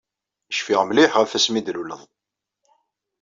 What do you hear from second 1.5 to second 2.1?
d-tluleḍ.